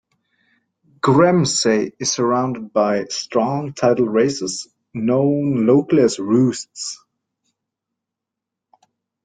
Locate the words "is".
1.99-2.11